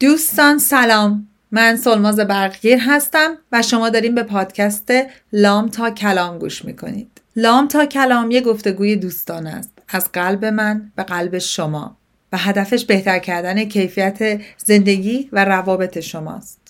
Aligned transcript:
دوستان 0.00 0.58
سلام. 0.58 1.28
من 1.50 1.76
سلماز 1.76 2.20
برقگیر 2.20 2.78
هستم 2.78 3.36
و 3.52 3.62
شما 3.62 3.88
داریم 3.88 4.14
به 4.14 4.22
پادکست 4.22 4.92
لام 5.32 5.68
تا 5.68 5.90
کلام 5.90 6.38
گوش 6.38 6.64
می‌کنید. 6.64 7.20
لام 7.36 7.68
تا 7.68 7.86
کلام 7.86 8.30
یه 8.30 8.40
گفتگوی 8.40 8.96
دوستان 8.96 9.46
است. 9.46 9.70
از 9.88 10.12
قلب 10.12 10.44
من 10.44 10.92
به 10.96 11.02
قلب 11.02 11.38
شما. 11.38 11.96
و 12.32 12.38
هدفش 12.38 12.84
بهتر 12.84 13.18
کردن 13.18 13.64
کیفیت 13.64 14.40
زندگی 14.58 15.28
و 15.32 15.44
روابط 15.44 16.00
شماست. 16.00 16.65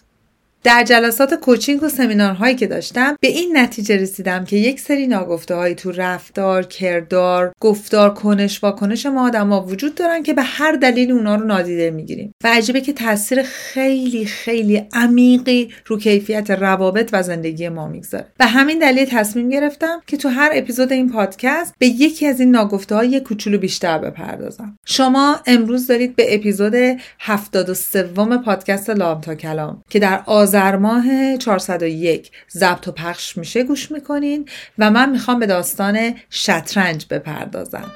در 0.67 0.85
جلسات 0.85 1.35
کوچینگ 1.35 1.83
و 1.83 1.89
سمینارهایی 1.89 2.55
که 2.55 2.67
داشتم 2.67 3.17
به 3.21 3.29
این 3.29 3.57
نتیجه 3.57 3.97
رسیدم 3.97 4.45
که 4.45 4.57
یک 4.57 4.81
سری 4.81 5.07
ناگفته 5.07 5.55
هایی 5.55 5.75
تو 5.75 5.93
رفتار، 5.93 6.63
کردار، 6.63 7.53
گفتار، 7.61 8.15
کنش 8.15 8.63
واکنش 8.63 9.07
ما 9.07 9.27
آدما 9.27 9.67
وجود 9.67 9.95
دارن 9.95 10.23
که 10.23 10.35
به 10.35 10.43
هر 10.43 10.73
دلیل 10.73 11.13
اونا 11.13 11.35
رو 11.35 11.47
نادیده 11.47 11.91
می‌گیریم. 11.91 12.35
و 12.45 12.49
عجیبه 12.49 12.81
که 12.81 12.93
تاثیر 12.93 13.43
خیلی 13.43 14.25
خیلی 14.25 14.83
عمیقی 14.93 15.71
رو 15.87 15.99
کیفیت 15.99 16.51
روابط 16.51 17.11
و 17.13 17.23
زندگی 17.23 17.69
ما 17.69 17.89
می‌گذاره. 17.89 18.27
به 18.39 18.47
همین 18.47 18.79
دلیل 18.79 19.05
تصمیم 19.05 19.49
گرفتم 19.49 20.03
که 20.07 20.17
تو 20.17 20.29
هر 20.29 20.51
اپیزود 20.55 20.93
این 20.93 21.11
پادکست 21.11 21.75
به 21.79 21.87
یکی 21.87 22.27
از 22.27 22.41
این 22.41 22.51
ناگفته 22.51 22.95
های 22.95 23.21
کوچولو 23.21 23.59
بیشتر 23.59 23.99
بپردازم. 23.99 24.79
شما 24.85 25.41
امروز 25.47 25.87
دارید 25.87 26.17
به 26.17 26.35
اپیزود 26.35 26.75
73 27.21 28.03
پادکست 28.45 28.91
لام 28.91 29.21
تا 29.21 29.35
کلام 29.35 29.83
که 29.91 29.99
در 29.99 30.23
آز 30.27 30.56
آذر 30.57 30.77
ماه 30.77 31.37
401 31.37 32.31
ضبط 32.53 32.89
و 32.89 32.93
پخش 32.93 33.37
میشه 33.37 33.63
گوش 33.63 33.91
می‌کنین 33.91 34.49
و 34.79 34.91
من 34.91 35.11
می‌خوام 35.11 35.39
به 35.39 35.47
داستان 35.47 36.15
شطرنج 36.31 37.07
بپردازم. 37.11 37.93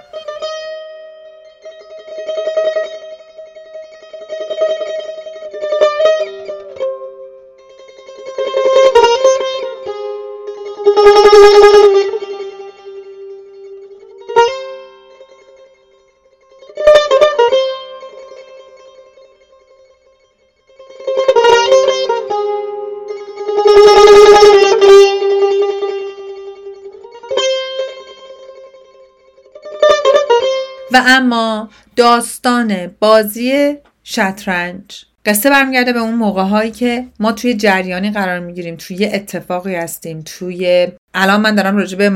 و 30.93 31.03
اما 31.07 31.71
داستان 31.97 32.87
بازی 33.01 33.77
شطرنج. 34.05 35.05
قصه 35.27 35.51
برمیگرده 35.51 35.93
به 35.93 35.99
اون 35.99 36.15
موقع 36.15 36.43
هایی 36.43 36.71
که 36.71 37.07
ما 37.21 37.33
توی 37.33 37.55
جریانی 37.55 38.11
قرار 38.11 38.41
می‌گیریم 38.41 38.77
توی 38.77 39.07
اتفاقی 39.07 39.75
هستیم 39.75 40.23
توی 40.27 40.89
الان 41.15 41.41
من 41.41 41.55
دارم 41.55 41.77
راجع 41.77 41.99
به 41.99 42.11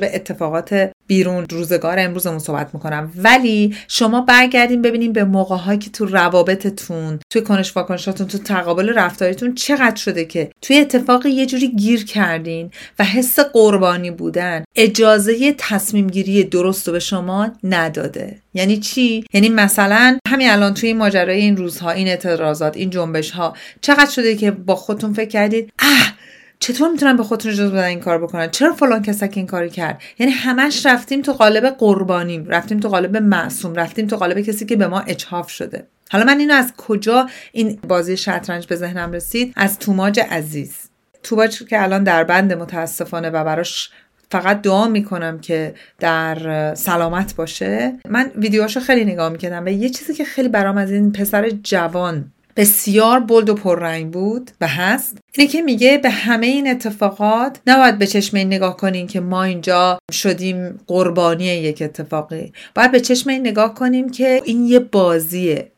به 0.00 0.14
اتفاقات 0.14 0.90
بیرون 1.06 1.46
روزگار 1.50 1.98
امروزمون 1.98 2.38
صحبت 2.38 2.70
می‌کنم. 2.74 3.12
ولی 3.16 3.76
شما 3.88 4.20
برگردین 4.20 4.82
ببینیم 4.82 5.12
به 5.12 5.24
موقع 5.24 5.56
هایی 5.56 5.78
که 5.78 5.90
تو 5.90 6.06
روابطتون 6.06 7.18
توی 7.30 7.42
کنش 7.42 7.76
واکنشاتون 7.76 8.26
تو 8.26 8.38
تقابل 8.38 8.94
رفتاریتون 8.94 9.54
چقدر 9.54 9.96
شده 9.96 10.24
که 10.24 10.50
توی 10.62 10.78
اتفاق 10.78 11.26
یه 11.26 11.46
جوری 11.46 11.68
گیر 11.68 12.04
کردین 12.04 12.70
و 12.98 13.04
حس 13.04 13.38
قربانی 13.38 14.10
بودن 14.10 14.64
اجازه 14.76 15.54
تصمیم 15.58 16.06
گیری 16.06 16.44
درست 16.44 16.86
رو 16.86 16.92
به 16.92 16.98
شما 16.98 17.52
نداده. 17.64 18.38
یعنی 18.54 18.76
چی؟ 18.76 19.24
یعنی 19.32 19.48
مثلا 19.48 20.18
همین 20.28 20.50
الان 20.50 20.74
توی 20.74 20.92
ماجرای 20.92 21.40
این 21.40 21.56
روزها 21.56 21.90
این 21.90 22.08
اعتراضات 22.08 22.76
این 22.76 22.90
جنبش 22.90 23.30
ها 23.30 23.56
چقدر 23.80 24.10
شده 24.10 24.36
که 24.36 24.50
با 24.50 24.76
خودتون 24.76 25.12
فکر 25.12 25.28
کردید 25.28 25.72
اه 25.78 26.13
چطور 26.58 26.90
می‌تونن 26.90 27.16
به 27.16 27.22
خودتون 27.22 27.52
اجازه 27.52 27.72
بدن 27.72 27.84
این 27.84 28.00
کار 28.00 28.18
بکنن؟ 28.18 28.50
چرا 28.50 28.72
فلان 28.72 29.02
کسک 29.02 29.32
این 29.36 29.46
کاری 29.46 29.70
کرد؟ 29.70 30.00
یعنی 30.18 30.32
همش 30.32 30.86
رفتیم 30.86 31.22
تو 31.22 31.32
قالب 31.32 31.66
قربانیم 31.66 32.46
رفتیم 32.48 32.80
تو 32.80 32.88
قالب 32.88 33.16
معصوم 33.16 33.74
رفتیم 33.74 34.06
تو 34.06 34.16
قالب 34.16 34.40
کسی 34.40 34.66
که 34.66 34.76
به 34.76 34.86
ما 34.86 35.00
اجهاف 35.00 35.50
شده. 35.50 35.86
حالا 36.10 36.24
من 36.24 36.38
اینو 36.38 36.54
از 36.54 36.72
کجا 36.76 37.26
این 37.52 37.78
بازی 37.88 38.16
شطرنج 38.16 38.66
به 38.66 38.76
ذهنم 38.76 39.12
رسید؟ 39.12 39.52
از 39.56 39.78
توماج 39.78 40.20
عزیز. 40.30 40.74
توماج 41.22 41.62
که 41.64 41.82
الان 41.82 42.04
در 42.04 42.24
بند 42.24 42.52
متاسفانه 42.52 43.30
و 43.30 43.44
براش 43.44 43.90
فقط 44.30 44.62
دعا 44.62 44.88
می‌کنم 44.88 45.38
که 45.38 45.74
در 45.98 46.74
سلامت 46.74 47.36
باشه. 47.36 47.92
من 48.08 48.30
ویدیوهاشو 48.36 48.80
خیلی 48.80 49.04
نگاه 49.04 49.28
می‌کردم 49.28 49.64
و 49.64 49.68
یه 49.68 49.90
چیزی 49.90 50.14
که 50.14 50.24
خیلی 50.24 50.48
برام 50.48 50.78
از 50.78 50.90
این 50.90 51.12
پسر 51.12 51.50
جوان 51.50 52.32
بسیار 52.56 53.20
بلد 53.20 53.48
و 53.48 53.54
پررنگ 53.54 54.10
بود 54.10 54.50
و 54.60 54.66
هست. 54.66 55.18
اینه 55.34 55.50
که 55.50 55.62
میگه 55.62 55.98
به 55.98 56.10
همه 56.10 56.46
این 56.46 56.70
اتفاقات 56.70 57.60
نباید 57.66 57.98
به 57.98 58.06
چشم 58.06 58.36
این 58.36 58.46
نگاه 58.46 58.76
کنیم 58.76 59.06
که 59.06 59.20
ما 59.20 59.42
اینجا 59.44 59.98
شدیم 60.12 60.80
قربانی 60.86 61.44
یک 61.44 61.82
اتفاقی. 61.82 62.52
باید 62.74 62.92
به 62.92 63.00
چشم 63.00 63.30
این 63.30 63.40
نگاه 63.46 63.74
کنیم 63.74 64.10
که 64.10 64.42
این 64.44 64.64
یه 64.64 64.78
بازیه 64.78 65.70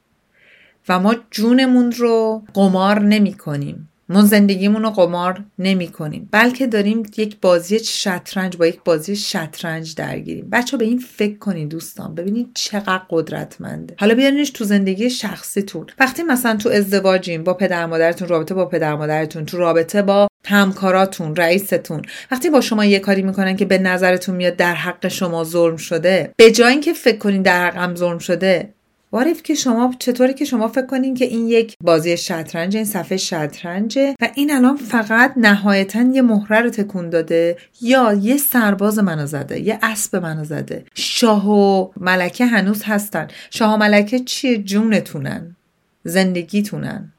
و 0.89 1.01
ما 1.01 1.17
جونمون 1.31 1.93
رو 1.93 2.43
قمار 2.55 3.01
نمی 3.01 3.35
کنیم. 3.35 3.89
ما 4.09 4.23
زندگیمون 4.23 4.83
رو 4.83 4.91
قمار 4.91 5.45
نمی 5.59 5.89
کنیم. 5.89 6.29
بلکه 6.33 6.67
داریم 6.67 7.03
یک 7.17 7.37
بازی 7.41 7.79
شطرنج 7.79 8.57
با 8.57 8.67
یک 8.67 8.81
بازی 8.85 9.17
شطرنج 9.17 9.95
درگیریم. 9.95 10.49
بچه 10.53 10.77
به 10.77 10.85
این 10.85 10.99
فکر 10.99 11.39
کنید 11.39 11.69
دوستان. 11.69 12.15
ببینید 12.15 12.51
چقدر 12.55 13.03
قدرتمنده. 13.11 13.95
حالا 13.99 14.15
بیارینش 14.15 14.51
تو 14.51 14.65
زندگی 14.65 15.11
شخصیتون. 15.11 15.87
وقتی 15.99 16.23
مثلا 16.23 16.57
تو 16.57 16.69
ازدواجیم 16.69 17.45
با 17.45 17.55
پدر 17.55 17.87
مادرتون 17.87 18.29
رابطه 18.29 18.55
با 18.55 18.67
پدر 18.67 18.95
مادرتون 18.95 19.47
تو 19.47 19.59
رابطه 19.59 20.03
با 20.03 20.29
همکاراتون 20.47 21.37
رئیستون. 21.37 22.03
وقتی 22.31 22.51
با 22.51 22.61
شما 22.61 22.85
یه 22.85 22.99
کاری 22.99 23.23
می‌کنن 23.23 23.57
که 23.57 23.65
به 23.65 23.79
نظرتون 23.79 24.37
میاد 24.37 24.57
در 24.57 24.75
حق 24.75 25.09
شما 25.09 25.45
ظلم 25.45 25.77
شده 25.77 26.33
به 26.37 26.51
جای 26.51 26.73
اینکه 26.73 26.93
فکر 26.93 27.19
کنین 27.19 27.43
در 27.43 27.71
حقم 27.71 27.95
ظلم 27.95 28.19
شده 28.19 28.76
واریف 29.17 29.43
که 29.43 29.55
شما 29.55 29.95
چطوری 29.99 30.35
که 30.35 30.45
شما 30.45 30.69
فکر 30.69 30.87
کنین 30.87 31.15
که 31.15 31.25
این 31.25 31.47
یک 31.47 31.77
بازی 31.81 32.17
شطرنج 32.17 32.77
این 32.77 32.85
صفحه 32.85 33.17
شطرنجه 33.17 34.15
و 34.21 34.31
این 34.35 34.53
الان 34.53 34.77
فقط 34.77 35.33
نهایتا 35.37 36.03
یه 36.03 36.23
مهره 36.23 36.61
رو 36.61 36.71
تکون 36.71 37.11
داده 37.11 37.57
یا 37.81 38.13
یه 38.13 38.37
سرباز 38.37 38.99
منو 38.99 39.27
زده 39.27 39.61
یه 39.61 39.79
اسب 39.83 40.17
منو 40.17 40.45
زده. 40.45 40.85
شاه 40.95 41.51
و 41.51 41.89
ملکه 41.97 42.47
هنوز 42.47 42.83
هستن. 42.83 43.29
شاه 43.51 43.75
و 43.75 43.77
ملکه 43.77 44.19
چیه؟ 44.19 44.59
جونتونن. 44.59 45.57
زندگیتونن. 46.05 47.13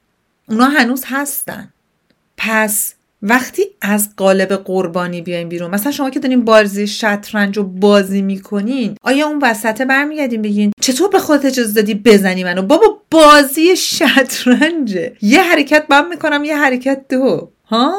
اونا 0.50 0.66
هنوز 0.66 1.04
هستن. 1.08 1.74
پس 2.38 2.94
وقتی 3.22 3.64
از 3.82 4.10
قالب 4.18 4.54
قربانی 4.54 5.22
بیاین 5.22 5.50
بیرون 5.50 5.72
مثلا 5.72 5.92
شما 5.92 6.10
که 6.10 6.20
دارین 6.20 6.46
بازی 6.46 6.88
شطرنج 6.88 7.58
رو 7.58 7.64
بازی 7.64 8.22
می‌کنین 8.22 8.96
آیا 9.02 9.28
اون 9.28 9.40
وسطه 9.42 9.86
برمیگردین 9.86 10.42
بگین 10.42 10.72
چطور 10.82 11.10
به 11.10 11.20
خودت 11.20 11.46
اجازه 11.46 11.74
دادی 11.74 11.94
بزنی 11.94 12.44
منو؟ 12.44 12.62
بابا 12.62 13.02
بازی 13.12 13.76
شطرنجه. 13.76 15.16
یه 15.22 15.42
حرکت 15.42 15.86
من 15.90 16.08
می‌کنم 16.08 16.44
یه 16.44 16.58
حرکت 16.58 17.02
دو 17.10 17.52
ها؟ 17.66 17.94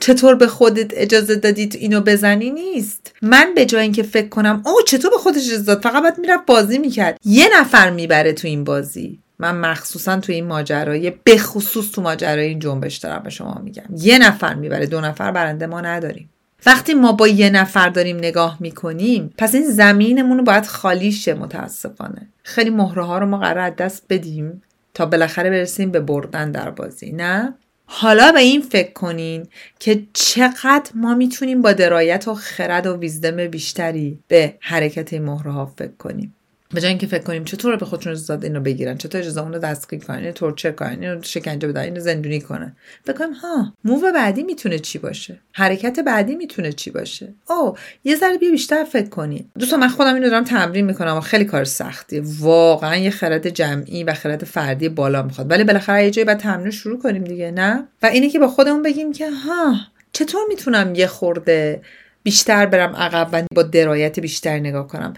چطور 0.00 0.34
به 0.34 0.46
خودت 0.46 0.90
اجازه 0.94 1.36
دادید 1.36 1.76
اینو 1.80 2.00
بزنی 2.00 2.50
نیست. 2.50 3.12
من 3.22 3.52
به 3.54 3.66
جای 3.66 3.82
اینکه 3.82 4.02
فکر 4.02 4.28
کنم 4.28 4.62
او 4.66 4.72
چطور 4.86 5.10
به 5.10 5.16
خودت 5.16 5.36
اجازه 5.36 5.62
داد؟ 5.62 5.82
فقط 5.82 6.02
باید 6.02 6.18
می‌رفت 6.18 6.46
بازی 6.46 6.78
می‌کرد. 6.78 7.18
یه 7.24 7.48
نفر 7.60 7.90
می‌بره 7.90 8.32
تو 8.32 8.48
این 8.48 8.64
بازی. 8.64 9.18
من 9.40 9.56
مخصوصا 9.56 10.20
تو 10.20 10.32
این 10.32 10.46
ماجرای 10.46 11.10
به 11.10 11.38
خصوص 11.38 11.90
تو 11.90 12.02
ماجرای 12.02 12.46
این 12.46 12.58
جنبش 12.58 12.96
دارم 12.96 13.22
به 13.22 13.30
شما 13.30 13.60
میگم. 13.64 13.84
یه 13.96 14.18
نفر 14.18 14.54
می‌بره 14.54 14.86
دو 14.86 15.00
نفر 15.00 15.30
برنده 15.30 15.66
ما 15.66 15.80
نداریم. 15.80 16.30
وقتی 16.66 16.94
ما 16.94 17.12
با 17.12 17.28
یه 17.28 17.50
نفر 17.50 17.88
داریم 17.88 18.16
نگاه 18.16 18.56
می‌کنیم 18.60 19.34
پس 19.38 19.54
این 19.54 19.64
زمینمون 19.64 20.38
رو 20.38 20.44
باید 20.44 20.66
خالی 20.66 21.12
شه 21.12 21.34
متاسفانه. 21.34 22.28
خیلی 22.42 22.70
مهره 22.70 23.04
ها 23.04 23.18
رو 23.18 23.26
ما 23.26 23.38
قرار 23.38 23.70
دست 23.70 24.04
بدیم 24.08 24.62
تا 24.94 25.06
بالاخره 25.06 25.50
برسیم 25.50 25.90
به 25.90 26.00
بردن 26.00 26.50
در 26.50 26.70
بازی 26.70 27.12
نه؟ 27.12 27.54
حالا 27.86 28.32
به 28.32 28.40
این 28.40 28.60
فکر 28.60 28.92
کنین 28.92 29.46
که 29.78 30.02
چقدر 30.12 30.90
ما 30.94 31.14
می‌تونیم 31.14 31.62
با 31.62 31.72
درایت 31.72 32.28
و 32.28 32.34
خرد 32.34 32.86
و 32.86 32.96
ویزدم 32.96 33.46
بیشتری 33.46 34.18
به 34.28 34.54
حرکت 34.60 35.14
مهره 35.14 35.52
ها 35.52 35.66
فکر 35.66 35.96
کنیم. 35.98 36.34
به 36.74 36.80
جای 36.80 36.88
اینکه 36.88 37.06
فکر 37.06 37.22
کنیم 37.22 37.44
چطور 37.44 37.76
به 37.76 37.86
خودشون 37.86 38.12
اجازه 38.12 38.34
داد 38.34 38.44
اینو 38.44 38.60
بگیرن 38.60 38.96
چطور 38.96 39.20
اجازه 39.20 39.42
اون 39.42 39.52
رو 39.52 39.58
دستگیر 39.58 40.04
کنن 40.04 40.18
اینو 40.18 40.32
تورچر 40.32 40.70
کنن 40.70 40.88
اینو 40.90 41.22
شکنجه 41.22 41.68
بدن 41.68 41.80
اینو 41.80 42.00
زندونی 42.00 42.40
کنن. 42.40 42.76
فکر 43.04 43.12
کنیم 43.12 43.32
ها 43.32 43.72
موو 43.84 44.12
بعدی 44.14 44.42
می‌تونه 44.42 44.78
چی 44.78 44.98
باشه؟ 44.98 45.38
حرکت 45.52 46.00
بعدی 46.00 46.34
می‌تونه 46.34 46.72
چی 46.72 46.90
باشه؟ 46.90 47.34
او 47.48 47.76
یه 48.04 48.16
ذره 48.16 48.38
بیا 48.38 48.50
بیشتر 48.50 48.84
فکر 48.84 49.08
کنیم. 49.08 49.52
دوستان 49.58 49.80
من 49.80 49.88
خودم 49.88 50.14
اینو 50.14 50.30
دارم 50.30 50.44
تمرین 50.44 50.84
می‌کنم 50.84 51.16
و 51.16 51.20
خیلی 51.20 51.44
کار 51.44 51.64
سختیه 51.64 52.22
واقعا 52.38 52.96
یه 52.96 53.10
خرد 53.10 53.48
جمعی 53.48 54.04
و 54.04 54.14
خرد 54.14 54.44
فردی 54.44 54.88
بالا 54.88 55.22
می‌خواد. 55.22 55.50
ولی 55.50 55.64
بالاخره 55.64 56.04
یه 56.04 56.10
جایی 56.10 56.24
بعد 56.24 56.38
تمرین 56.38 56.70
شروع 56.70 56.98
کنیم 56.98 57.24
دیگه 57.24 57.50
نه؟ 57.50 57.88
و 58.02 58.06
اینه 58.06 58.30
که 58.30 58.38
با 58.38 58.48
خودمون 58.48 58.82
بگیم 58.82 59.12
که 59.12 59.30
ها 59.30 59.74
چطور 60.12 60.40
می‌تونم 60.48 60.94
یه 60.94 61.06
خورده 61.06 61.82
بیشتر 62.22 62.66
برم 62.66 62.96
عقب 62.96 63.28
و 63.32 63.42
با 63.54 63.62
درایت 63.62 64.20
بیشتر 64.20 64.58
نگاه 64.58 64.88
کنم. 64.88 65.14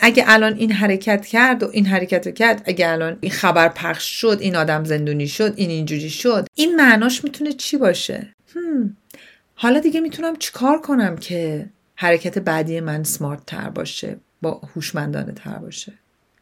اگه 0.00 0.24
الان 0.26 0.54
این 0.54 0.72
حرکت 0.72 1.26
کرد 1.26 1.62
و 1.62 1.70
این 1.72 1.86
حرکت 1.86 2.26
رو 2.26 2.32
کرد 2.32 2.62
اگه 2.64 2.88
الان 2.88 3.18
این 3.20 3.32
خبر 3.32 3.68
پخش 3.68 4.20
شد 4.20 4.38
این 4.40 4.56
آدم 4.56 4.84
زندونی 4.84 5.28
شد 5.28 5.52
این 5.56 5.70
اینجوری 5.70 6.10
شد 6.10 6.46
این 6.54 6.76
معناش 6.76 7.24
می‌تونه 7.24 7.52
چی 7.52 7.76
باشه؟ 7.76 8.34
حالا 9.54 9.80
دیگه 9.80 10.00
می‌تونم 10.00 10.36
چیکار 10.36 10.80
کنم 10.80 11.16
که 11.16 11.66
حرکت 11.94 12.38
بعدی 12.38 12.80
من 12.80 13.02
سمارت 13.02 13.46
تر 13.46 13.70
باشه 13.70 14.16
با 14.42 14.60
هوشمندانه 14.74 15.32
تر 15.32 15.58
باشه؟ 15.58 15.92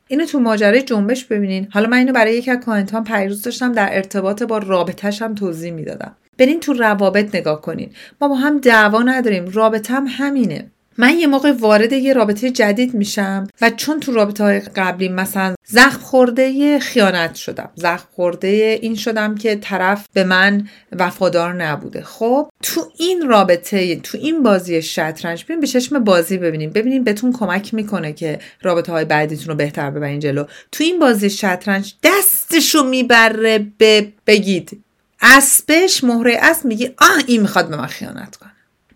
اینو 0.08 0.26
تو 0.26 0.40
ماجرای 0.40 0.82
جنبش 0.82 1.24
ببینین. 1.24 1.68
حالا 1.70 1.88
من 1.88 1.96
اینو 1.96 2.12
برای 2.12 2.36
یکی 2.36 2.50
از 2.50 2.58
کامنت 2.64 3.04
پیروز 3.04 3.42
داشتم 3.42 3.72
در 3.72 3.88
ارتباط 3.92 4.42
با 4.42 4.58
رابطهش 4.58 5.22
هم 5.22 5.34
توضیح 5.34 5.72
می‌دادم. 5.72 6.16
برین 6.38 6.60
تو 6.60 6.72
روابط 6.72 7.34
نگاه 7.34 7.60
کنین. 7.60 7.90
ما 8.20 8.28
با 8.28 8.34
هم 8.34 8.58
دعوا 8.58 9.02
نداریم 9.02 9.48
رابطه 9.48 9.94
هم 9.94 10.06
همینه. 10.08 10.70
من 11.00 11.18
یه 11.18 11.26
موقع 11.26 11.52
وارد 11.52 11.92
یه 11.92 12.12
رابطه 12.12 12.50
جدید 12.50 12.94
میشم 12.94 13.46
و 13.60 13.70
چون 13.70 14.00
تو 14.00 14.12
رابطه 14.12 14.44
های 14.44 14.60
قبلی 14.60 15.08
مثلا 15.08 15.54
زخم 15.66 15.98
خورده 16.00 16.78
خیانت 16.78 17.34
شدم. 17.34 17.70
زخم 17.74 18.06
خورده 18.12 18.78
این 18.82 18.94
شدم 18.94 19.34
که 19.34 19.56
طرف 19.56 20.06
به 20.12 20.24
من 20.24 20.68
وفادار 20.98 21.54
نبوده. 21.54 22.02
خب 22.02 22.50
تو 22.62 22.80
این 22.98 23.28
رابطه 23.28 23.96
تو 23.96 24.18
این 24.18 24.42
بازی 24.42 24.82
شطرنج 24.82 25.44
ببین 25.44 25.60
به 25.60 25.66
چشم 25.66 26.04
بازی 26.04 26.38
ببینیم. 26.38 26.70
ببینیم 26.70 27.04
بهتون 27.04 27.32
کمک 27.32 27.74
می‌کنه 27.74 28.12
که 28.12 28.38
رابطه 28.62 28.92
های 28.92 29.04
بعدیتون 29.04 29.48
رو 29.48 29.54
بهتر 29.54 29.90
ببرین 29.90 30.20
جلو. 30.20 30.44
تو 30.72 30.84
این 30.84 30.98
بازی 30.98 31.30
شطرنج 31.30 31.94
دستشو 32.02 32.82
می‌بره 32.82 33.66
به 33.78 34.12
بگید. 34.26 34.84
اسبش 35.20 36.04
مهره 36.04 36.38
اسب 36.40 36.64
میگه 36.64 36.94
آه 36.98 37.22
این 37.26 37.42
می‌خواد 37.42 37.68
به 37.68 37.76
من 37.76 37.86
خیانت 37.86 38.36
کنه. 38.36 38.48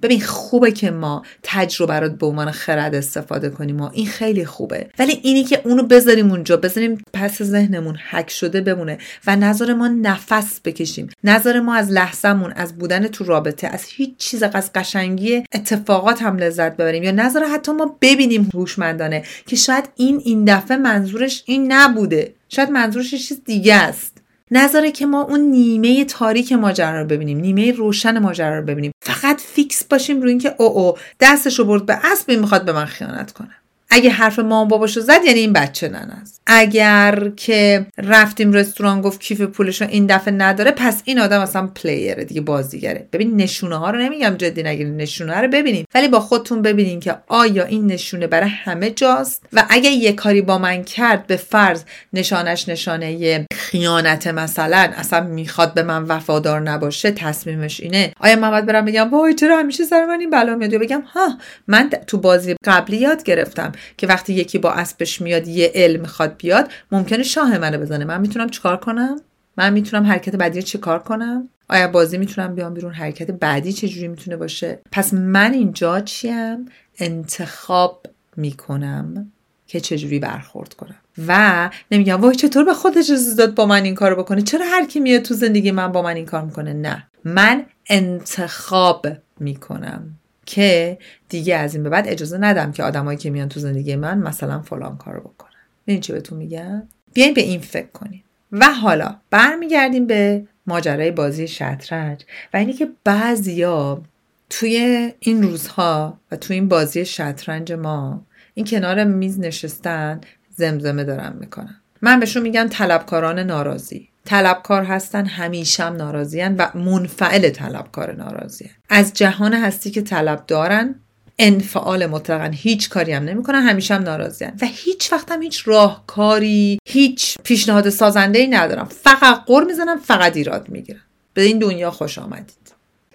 ببین 0.03 0.21
خوبه 0.21 0.73
که 0.73 0.91
ما 0.91 1.23
تجربه 1.43 2.01
رو 2.01 2.09
به 2.09 2.27
عنوان 2.27 2.51
خرد 2.51 2.95
استفاده 2.95 3.51
کنیم 3.51 3.81
و 3.81 3.91
این 3.93 4.07
خیلی 4.07 4.45
خوبه. 4.45 4.91
ولی 4.99 5.21
اینی 5.23 5.45
که 5.45 5.61
اونو 5.65 5.83
بذاریم 5.83 6.31
اونجا 6.31 6.57
بذاریم 6.57 7.05
پس 7.13 7.43
ذهنمون 7.43 7.97
حک 8.11 8.31
شده 8.31 8.61
بمونه 8.61 8.99
و 9.27 9.37
نظر 9.37 9.75
ما 9.75 9.89
نفس 9.89 10.61
بکشیم. 10.65 11.09
نظر 11.25 11.61
ما 11.61 11.75
از 11.75 11.91
لحظهمون 11.91 12.53
از 12.53 12.79
بودن 12.79 13.09
تو 13.09 13.25
رابطه 13.25 13.67
از 13.67 13.85
هیچ 13.85 14.17
چیز 14.19 14.43
از 14.43 14.73
قشنگی 14.73 15.45
اتفاقات 15.55 16.23
هم 16.23 16.37
لذت 16.37 16.73
ببریم. 16.73 17.03
یا 17.03 17.11
نظر 17.11 17.45
حتی 17.45 17.73
ما 17.73 17.97
ببینیم 18.01 18.51
هوشمندانه 18.55 19.23
که 19.47 19.57
شاید 19.57 19.89
این 19.97 20.23
این 20.25 20.45
دفعه 20.45 20.77
منظورش 20.77 21.43
این 21.47 21.73
نبوده. 21.73 22.35
شاید 22.49 22.71
منظورش 22.71 23.11
چیز 23.11 23.41
دیگه 23.45 23.75
است. 23.75 24.12
نظره 24.55 24.93
که 24.93 25.07
ما 25.07 25.23
اون 25.23 25.41
نیمه 25.41 26.05
تاریک 26.05 26.53
ماجرا 26.53 27.01
رو 27.01 27.07
ببینیم 27.07 27.39
نیمه 27.39 27.73
روشن 27.73 28.19
ماجرا 28.19 28.59
رو 28.59 28.65
ببینیم. 28.65 28.93
فقط 29.03 29.41
فیکس 29.41 29.85
باشیم 29.85 30.21
روی 30.21 30.31
اینکه 30.31 30.55
او 30.59 30.67
او 30.67 30.95
دستش 31.21 31.59
رو 31.59 31.65
برد 31.65 31.87
به 31.87 31.99
اسب 32.13 32.31
می‌خواد 32.31 32.65
به 32.65 32.73
من 32.73 32.85
خیانت 32.85 33.33
کنه. 33.33 33.62
اگه 33.95 34.11
حرف 34.11 34.39
مامان 34.39 34.69
باباشو 34.69 35.01
زد 35.01 35.21
یعنی 35.27 35.41
این 35.41 35.53
بچه 35.53 35.89
نن 35.89 36.19
است. 36.23 36.43
اگر 36.47 37.31
که 37.37 37.87
رفتیم 37.99 38.53
رستوران 38.53 39.01
گفت 39.01 39.21
کیف 39.21 39.41
پولش 39.41 39.83
این 39.83 40.07
دفعه 40.07 40.35
نداره 40.35 40.71
پس 40.71 41.03
این 41.05 41.19
آدم 41.19 41.41
اصلا 41.41 41.67
پلیره 41.67 42.25
دیگه 42.25 42.41
بازیگره. 42.41 43.07
ببین 43.13 43.37
نشونه 43.37 43.77
ها 43.77 43.91
رو 43.91 43.99
نمیگم 43.99 44.35
جدی 44.39 44.63
نگیرین 44.63 44.97
نشونه 44.97 45.41
رو 45.41 45.49
ببینین. 45.49 45.85
ولی 45.95 46.09
با 46.09 46.21
خودتون 46.21 46.63
ببینین 46.63 47.01
که 47.01 47.15
آیا 47.27 47.65
این 47.65 47.87
نشونه 47.87 48.27
برای 48.27 48.49
همه 48.49 48.91
جاست؟ 48.91 49.43
و 49.53 49.65
اگه 49.69 49.91
یه 49.91 50.13
کاری 50.13 50.43
با 50.43 50.59
من 50.59 50.85
کرد 50.85 51.27
به 51.27 51.37
فرض 51.37 51.83
نشانش 52.13 52.69
نشانه 52.69 53.13
یه 53.13 53.47
خیانت 53.55 54.27
مثلا 54.27 54.91
اصلا 54.97 55.21
می‌خواد 55.21 55.75
به 55.75 55.83
من 55.83 56.03
وفادار 56.03 56.61
نباشه 56.61 57.11
تصمیمش 57.11 57.81
اینه. 57.81 58.13
آیا 58.21 58.37
من 58.37 58.51
باید 58.51 58.67
برم 58.67 58.85
بگم 58.85 59.11
وای 59.11 59.35
چرا 59.35 59.59
همیشه 59.59 59.85
سر 59.85 60.07
من 60.07 60.21
این 60.21 60.31
بلا 60.31 60.55
میاد؟ 60.55 60.75
بگم 60.75 61.01
ها 61.01 61.39
من 61.67 61.91
تو 62.07 62.19
بازی 62.19 62.57
قبلی 62.65 62.97
یاد 62.97 63.23
گرفتم. 63.23 63.73
که 63.97 64.07
وقتی 64.07 64.33
یکی 64.33 64.59
با 64.59 64.73
اسبش 64.73 65.21
میاد 65.21 65.49
یه 65.49 65.73
علم 65.75 66.01
می‌خواد 66.01 66.37
بیاد 66.37 66.71
ممکنه 66.93 67.23
شاه 67.23 67.59
منو 67.59 67.79
بزنه. 67.79 68.05
من 68.05 68.21
می‌تونم 68.21 68.49
چیکار 68.49 68.77
کنم؟ 68.77 69.17
من 69.57 69.73
می‌تونم 69.73 70.07
حرکت 70.07 70.37
بعدی 70.37 70.61
رو 70.61 70.67
چیکار 70.67 70.99
کنم؟ 70.99 71.49
آیا 71.69 71.89
بازی 71.89 72.19
می‌تونم 72.19 72.55
بیام 72.55 72.75
بیرون؟ 72.75 72.93
حرکت 72.93 73.31
بعدی 73.31 73.73
چجوری 73.73 74.09
می‌تونه 74.09 74.37
باشه؟ 74.37 74.81
پس 74.93 75.15
من 75.15 75.53
اینجا 75.53 76.01
چیم؟ 76.01 76.65
انتخاب 76.99 78.07
می‌کنم 78.37 79.33
که 79.67 79.81
چجوری 79.81 80.19
برخورد 80.19 80.75
کنم. 80.75 80.97
و 81.29 81.71
نمیگم 81.91 82.21
وای 82.21 82.35
چطور 82.35 82.65
به 82.65 82.75
خودش 82.75 83.11
اجازه 83.11 83.37
داد 83.37 83.55
با 83.55 83.67
من 83.67 83.85
این 83.85 83.95
کارو 83.95 84.17
بکنه؟ 84.17 84.43
چرا 84.43 84.67
هر 84.67 84.87
کی 84.87 85.01
میاد 85.01 85.23
تو 85.23 85.35
زندگی 85.35 85.71
من 85.71 85.93
با 85.93 86.03
من 86.03 86.17
این 86.17 86.27
کار 86.27 86.43
می‌کنه؟ 86.43 86.73
نه. 86.73 87.07
من 87.25 87.67
انتخاب 87.87 89.07
می‌کنم. 89.41 90.19
که 90.47 90.99
دیگه 91.29 91.57
از 91.57 91.75
این 91.75 91.83
به 91.83 91.91
بعد 91.91 92.09
اجازه 92.09 92.39
ندم 92.39 92.73
که 92.73 92.83
آدمایی 92.83 93.19
که 93.19 93.31
میان 93.31 93.49
تو 93.49 93.61
زندگی 93.61 93.97
من 93.97 94.19
مثلا 94.19 94.63
فلان 94.63 94.97
کارو 94.97 95.21
بکنن. 95.21 95.51
این 95.85 96.01
چی 96.01 96.13
بهتون 96.13 96.39
میگم؟ 96.39 96.83
بیاین 97.13 97.35
به 97.35 97.41
این 97.41 97.61
فکر 97.61 97.87
کنیم. 97.87 98.25
و 98.53 98.73
حالا 98.73 99.17
برمیگردیم 99.31 100.07
به 100.07 100.47
ماجرای 100.67 101.11
بازی 101.11 101.49
شطرنج 101.49 102.25
و 102.55 102.57
اینی 102.57 102.73
که 102.73 102.89
بعضیا 103.05 104.03
توی 104.51 105.13
این 105.19 105.43
روزها 105.43 106.21
و 106.31 106.37
توی 106.37 106.57
این 106.57 106.69
بازی 106.69 107.05
شطرنج 107.05 107.73
ما 107.73 108.27
این 108.55 108.67
کنار 108.67 109.05
میز 109.05 109.41
نشستن 109.41 110.21
زمزمه 110.51 111.05
دارن 111.05 111.37
می‌کنن. 111.41 111.81
من 112.03 112.21
بهشون 112.21 112.43
میگم 112.43 112.69
طلبکاران 112.71 113.39
ناراضی. 113.39 114.09
طلبکار 114.25 114.85
هستن 114.85 115.27
همیشه 115.27 115.85
هم 115.85 115.97
ناراضیان 115.97 116.57
و 116.57 116.67
منفعل 116.75 117.51
طلبکار 117.51 118.13
ناراضیان 118.13 118.71
از 118.89 119.13
جهان 119.13 119.55
هستی 119.55 119.91
که 119.91 120.03
طلب 120.03 120.47
دارن 120.47 120.95
انفعال 121.39 122.07
مطلقا 122.07 122.51
هیچ 122.55 122.89
کاری 122.89 123.13
هم 123.13 123.25
نمی‌کنن 123.25 123.63
همیشه 123.63 123.95
هم 123.95 124.03
ناراضیان 124.03 124.53
و 124.63 124.67
هیچ 124.67 125.13
وقت 125.13 125.33
هم 125.33 125.43
هیچ 125.43 125.69
راهکاری 125.69 126.79
هیچ 126.89 127.39
پیشنهاد 127.45 127.91
سازنده 127.91 128.39
ای 128.39 128.47
ندارم 128.47 128.85
فقط 128.85 129.45
قر 129.47 129.65
می‌زنم 129.65 129.99
فقط 129.99 130.37
ایراد 130.37 130.69
می‌گیرم 130.69 131.03
به 131.35 131.43
این 131.43 131.59
دنیا 131.59 131.91
خوش 131.91 132.19
آمدید. 132.19 132.62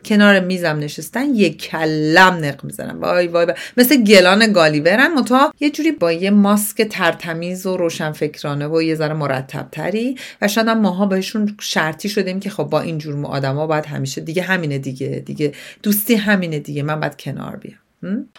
کنار 0.07 0.39
میزم 0.39 0.79
نشستن 0.79 1.35
یه 1.35 1.49
کلم 1.49 2.33
نق 2.33 2.63
می‌زنن 2.63 2.99
وای 2.99 3.27
وای, 3.27 3.47
مثل 3.77 4.03
گلان 4.03 4.53
گالیورن. 4.53 5.13
متا 5.13 5.53
یه 5.59 5.69
جوری 5.69 5.91
با 5.91 6.11
یه 6.11 6.29
ماسک 6.29 6.81
ترتمیز 6.81 7.65
و 7.65 7.77
روشنفکرانه 7.77 8.67
و 8.67 8.81
یه 8.81 8.95
ذره 8.95 9.13
مرتب 9.13 9.67
تری 9.71 10.15
و 10.41 10.47
شاید 10.47 10.69
ماها 10.69 11.05
بهشون 11.05 11.55
شرطی 11.59 12.09
شدیم 12.09 12.39
که 12.39 12.49
خب 12.49 12.63
با 12.63 12.81
این 12.81 12.97
جور 12.97 13.25
آدما 13.25 13.67
باید 13.67 13.85
همیشه 13.85 14.21
دیگه 14.21 14.41
همینه 14.41 14.77
دیگه. 14.77 15.23
دیگه 15.25 15.53
دوستی 15.83 16.15
همینه 16.15 16.59
دیگه. 16.59 16.83
من 16.83 16.99
باید 16.99 17.17
کنار 17.17 17.55
بیام. 17.55 17.79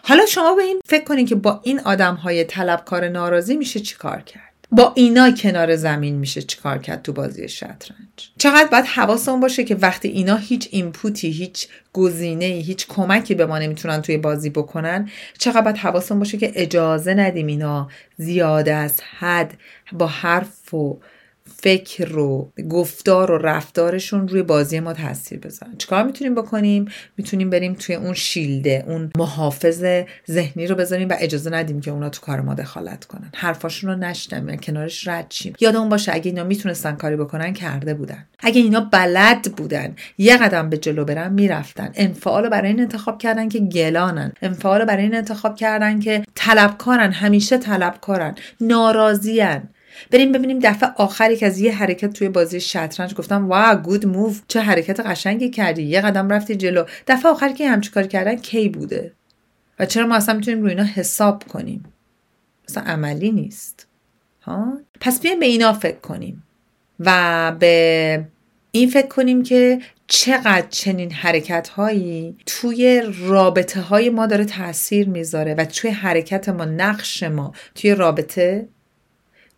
حالا 0.03 0.27
شما 0.27 0.55
به 0.55 0.63
این 0.63 0.81
فکر 0.87 1.05
کنین 1.05 1.27
که 1.27 1.35
با 1.35 1.61
این 1.65 1.81
آدم 1.81 2.15
های 2.15 2.45
طلبکار 2.45 3.09
ناراضی 3.09 3.57
میشه 3.57 3.81
چیکار 3.81 4.21
کرد؟ 4.21 4.48
با 4.71 4.93
اینا 4.97 5.31
کنار 5.31 5.77
زمین 5.77 6.17
میشه 6.17 6.43
چیکار 6.43 6.79
کرد 6.79 7.03
تو 7.03 7.13
بازی 7.13 7.49
شطرنج. 7.49 8.31
چقدر 8.39 8.69
باید 8.69 8.85
حواسمون 8.85 9.41
باشه 9.41 9.65
که 9.65 9.75
وقتی 9.75 10.09
اینا 10.09 10.37
هیچ 10.37 10.69
اینپوتی 10.71 11.31
هیچ 11.31 11.69
گزینه 11.93 12.45
هیچ 12.45 12.87
کمکی 12.87 13.35
به 13.35 13.47
ما 13.47 13.59
نمی‌تونن 13.59 14.03
توی 14.03 14.17
بازی 14.17 14.51
بکنن 14.51 15.11
چقدر 15.39 15.61
باید 15.61 15.77
حواسمون 15.77 16.19
باشه 16.19 16.39
که 16.39 16.53
اجازه 16.55 17.15
ندیم 17.15 17.47
اینا 17.47 17.89
زیاده 18.17 18.75
از 18.75 19.01
حد 19.19 19.59
با 19.93 20.07
حرف 20.07 20.75
و 20.75 21.01
فکر 21.57 22.05
رو 22.05 22.53
گفتار 22.71 23.31
و 23.31 23.39
رفتارشون 23.39 24.29
روی 24.29 24.43
بازی 24.43 24.81
ما 24.81 24.93
تاثیر 24.93 25.39
بذارن. 25.39 25.77
چیکار 25.79 26.05
می‌تونیم 26.05 26.35
بکنیم؟ 26.35 26.85
می‌تونیم 27.17 27.51
بریم 27.51 27.75
توی 27.75 27.95
اون 27.95 28.15
شیلده 28.15 28.85
اون 28.87 29.11
محافظ 29.17 29.85
ذهنی 30.31 30.67
رو 30.67 30.75
بذاریم 30.75 31.09
و 31.09 31.17
اجازه 31.19 31.51
ندیم 31.51 31.81
که 31.81 31.91
اونا 31.91 32.09
تو 32.09 32.21
کار 32.21 32.41
ما 32.41 32.55
دخالت 32.55 33.05
کنن. 33.05 33.31
حرفاشون 33.35 33.91
رو 33.91 33.97
نشنویم 33.97 34.57
کنارش 34.57 35.09
رد 35.09 35.27
شیم. 35.31 35.53
یادمون 35.61 35.89
باشه 35.89 36.15
اگه 36.15 36.31
اینا 36.31 36.45
می‌تونستن 36.45 36.93
کاری 36.93 37.17
بکنن 37.17 37.53
کرده 37.53 37.95
بودن. 37.95 38.27
اگه 38.41 38.61
اینا 38.61 38.81
بلد 38.81 39.43
بودن 39.57 39.97
یه 40.19 40.37
قدم 40.37 40.71
به 40.71 40.77
جلو 40.79 41.05
برن 41.05 41.33
می‌رفتن. 41.33 41.91
انفعال 41.95 42.49
برای 42.49 42.69
این 42.69 42.81
انتخاب 42.81 43.19
کردن 43.19 43.49
که 43.49 43.59
گلانن. 43.59 44.33
انفعال 44.43 44.85
برای 44.85 45.03
این 45.03 45.15
انتخاب 45.15 45.57
کردن 45.57 46.01
که 46.01 46.25
طلبکارن 46.35 47.13
همیشه 47.13 47.59
طلبکارن. 47.59 48.35
ناراضیان 48.61 49.63
بریم 50.11 50.33
ببینیم 50.33 50.59
دفعه 50.59 50.91
آخری 50.97 51.37
که 51.37 51.47
از 51.47 51.59
یه 51.59 51.75
حرکت 51.75 52.13
توی 52.13 52.29
بازی 52.29 52.61
شطرنج. 52.61 53.15
گفتم 53.15 53.49
وا 53.49 53.75
گود 53.75 54.07
موو 54.07 54.35
چه 54.49 54.61
حرکت 54.61 55.01
قشنگی 55.01 55.51
کردی. 55.51 55.83
یه 55.83 56.01
قدم 56.01 56.29
رفتی 56.29 56.57
جلو. 56.57 56.85
دفعه 57.07 57.33
آخری 57.33 57.53
که 57.53 57.69
همچی 57.69 57.91
کار 57.91 58.07
کردن 58.07 58.37
کی 58.37 58.69
بوده؟ 58.69 59.13
و 59.79 59.87
چرا 59.87 60.07
ما 60.07 60.15
اصلا 60.15 60.35
می‌تونیم 60.35 60.61
روی 60.61 60.71
اینا 60.71 60.85
حساب 60.85 61.45
کنیم؟ 61.45 61.85
اصلا 62.69 62.83
عملی 62.83 63.33
نیست. 63.33 63.87
ها؟ 64.43 64.73
پس 65.01 65.21
بیایم 65.21 65.41
به 65.41 65.47
اینا 65.47 65.73
فکر 65.73 65.99
کنیم. 65.99 66.43
و 67.01 67.53
به 67.59 68.25
این 68.73 68.91
فکر 68.91 69.07
کنیم 69.07 69.43
که 69.43 69.79
چقدر 70.07 70.67
چنین 70.71 71.13
حرکت 71.13 71.69
هایی 71.69 72.37
توی 72.47 73.03
رابطه 73.19 73.81
های 73.81 74.11
ما 74.11 74.27
داره 74.27 74.45
تاثیر 74.45 75.09
می‌ذاره 75.09 75.55
و 75.55 75.65
توی 75.65 75.91
حرکت 75.91 76.49
ما 76.49 76.65
نقش 76.65 77.23
ما 77.23 77.53
توی 77.75 77.95
رابطه 77.95 78.69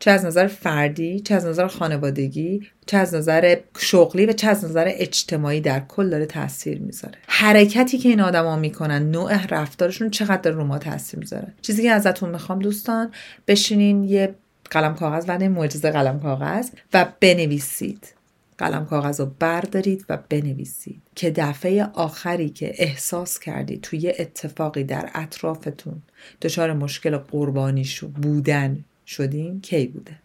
چه 0.00 0.11
از 0.11 0.25
نظر 0.25 0.47
فردی 0.47 1.21
چه 1.21 1.35
از 1.35 1.47
نظر 1.47 1.66
خانوادگی 1.66 2.66
چه 2.87 2.97
از 2.97 3.14
نظر 3.14 3.57
شغلی 3.78 4.26
و 4.26 4.33
چه 4.33 4.49
از 4.49 4.64
نظر 4.64 4.90
اجتماعی 4.95 5.61
در 5.61 5.80
کل 5.80 6.11
داره 6.11 6.26
تاثیر 6.26 6.78
می‌ذاره. 6.80 7.19
حرکتی 7.26 7.99
که 7.99 8.09
این 8.09 8.21
آدما 8.21 8.57
می‌کنن 8.57 9.11
نوع 9.11 9.47
رفتارشون 9.47 10.11
چقدر 10.11 10.50
رو 10.50 10.64
ما 10.64 10.78
تاثیر 10.78 11.21
می‌ذاره؟ 11.21 11.52
چیزی 11.62 11.83
که 11.83 11.90
ازتون 11.90 12.30
می‌خوام 12.30 12.59
دوستان 12.59 13.11
بشینین 13.49 14.04
یه 14.04 14.35
قلم 14.71 14.95
کاغذ 14.95 15.25
و 15.28 15.38
معجزه 15.38 15.90
قلم 15.90 16.21
کاغذ 16.21 16.71
و 16.95 17.07
بنویسید. 17.21 18.14
قلم 18.59 18.87
کاغذ 18.87 19.21
رو 19.21 19.30
بردارید 19.38 20.04
و 20.09 20.19
بنویسید 20.28 21.02
که 21.14 21.30
دفعه 21.30 21.85
آخری 21.85 22.49
که 22.49 22.73
احساس 22.75 23.38
کردید 23.38 23.80
توی 23.80 24.12
اتفاقی 24.19 24.85
در 24.85 25.11
اطرافتون 25.14 26.02
دچار 26.42 26.73
مشکل 26.73 27.16
قربانی 27.16 27.85
شو 27.85 28.09
بودن 28.09 28.85
شدین 29.11 29.61
کی 29.61 29.87
بوده؟ 29.87 30.19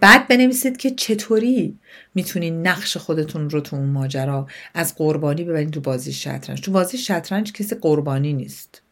بعد 0.00 0.28
بنویسید 0.28 0.76
که 0.76 0.90
چطوری 0.90 1.78
می‌تونین 2.14 2.66
نقش 2.66 2.96
خودتون 2.96 3.50
رو 3.50 3.60
تو 3.60 3.76
اون 3.76 3.88
ماجرا 3.88 4.46
از 4.74 4.94
قربانی 4.94 5.44
ببرین 5.44 5.70
تو 5.70 5.80
بازی 5.80 6.12
شطرنج. 6.12 6.60
تو 6.60 6.72
بازی 6.72 6.98
شطرنج 6.98 7.52
کسی 7.52 7.74
قربانی 7.74 8.32
نیست. 8.32 8.82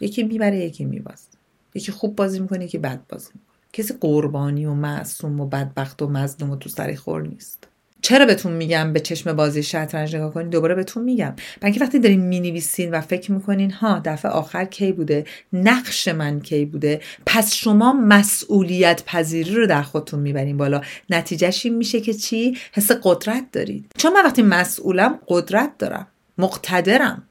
یکی 0.00 0.22
می‌بره 0.22 0.58
یکی 0.58 0.84
میبازه. 0.84 1.28
یکی 1.74 1.92
خوب 1.92 2.16
بازی 2.16 2.40
می‌کنه 2.40 2.64
یکی 2.64 2.78
بد 2.78 3.00
بازی 3.08 3.30
می‌کنه. 3.34 3.54
کسی 3.72 3.94
قربانی 4.00 4.66
و 4.66 4.74
معصوم 4.74 5.40
و 5.40 5.46
بدبخت 5.46 6.02
و 6.02 6.08
مظلوم 6.08 6.50
و 6.50 6.56
تو 6.56 6.68
سری 6.68 6.96
خور 6.96 7.22
نیست. 7.22 7.68
چرا 8.04 8.26
بهتون 8.26 8.52
میگم 8.52 8.92
به 8.92 9.00
چشم 9.00 9.32
بازی 9.32 9.62
شطرنج 9.62 10.16
نگاه 10.16 10.34
کنین 10.34 10.48
دوباره 10.48 10.74
بهتون 10.74 11.04
میگم. 11.04 11.34
بلکه 11.60 11.80
وقتی 11.80 11.98
دارین 11.98 12.20
می‌نویسین 12.20 12.90
و 12.90 13.00
فکر 13.00 13.32
می‌کنین 13.32 13.70
ها 13.70 14.00
دفعه 14.04 14.30
آخر 14.30 14.64
کی 14.64 14.92
بوده؟ 14.92 15.24
نقش 15.52 16.08
من 16.08 16.40
کی 16.40 16.64
بوده؟ 16.64 17.00
پس 17.26 17.52
شما 17.52 17.92
مسئولیت 17.92 19.02
پذیری 19.06 19.54
رو 19.54 19.66
در 19.66 19.82
خودتون 19.82 20.20
می‌برین 20.20 20.56
بالا. 20.56 20.80
نتیجهش 21.10 21.66
این 21.66 21.74
میشه 21.74 22.00
که 22.00 22.14
چی؟ 22.14 22.58
حس 22.72 22.90
قدرت 23.02 23.44
دارید. 23.52 23.86
چون 23.98 24.12
من 24.12 24.24
وقتی 24.24 24.42
مسئولم 24.42 25.18
قدرت 25.28 25.78
دارم. 25.78 26.06
مقتدرم. 26.38 27.22